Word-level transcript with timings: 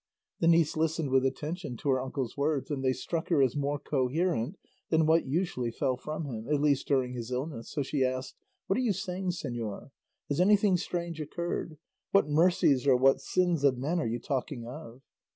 The 0.39 0.47
niece 0.47 0.75
listened 0.75 1.11
with 1.11 1.27
attention 1.27 1.77
to 1.77 1.89
her 1.91 2.01
uncle's 2.01 2.35
words, 2.35 2.71
and 2.71 2.83
they 2.83 2.91
struck 2.91 3.29
her 3.29 3.43
as 3.43 3.55
more 3.55 3.77
coherent 3.77 4.57
than 4.89 5.05
what 5.05 5.27
usually 5.27 5.69
fell 5.69 5.95
from 5.95 6.25
him, 6.25 6.47
at 6.49 6.59
least 6.59 6.87
during 6.87 7.13
his 7.13 7.29
illness, 7.29 7.69
so 7.69 7.83
she 7.83 8.03
asked, 8.03 8.33
"What 8.65 8.77
are 8.77 8.81
you 8.81 8.93
saying, 8.93 9.29
señor? 9.29 9.91
Has 10.27 10.41
anything 10.41 10.75
strange 10.77 11.21
occurred? 11.21 11.77
What 12.09 12.27
mercies 12.27 12.87
or 12.87 12.95
what 12.95 13.21
sins 13.21 13.63
of 13.63 13.77
men 13.77 13.99
are 13.99 14.07
you 14.09 14.17
talking 14.17 14.65
of?" 14.65 15.03